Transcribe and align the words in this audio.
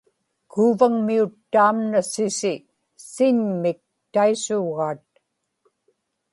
Kuuvagmiut 0.51 1.33
taamna 1.51 1.99
sisi 2.11 2.53
siñmik 3.11 3.79
taisuugaat 4.13 5.05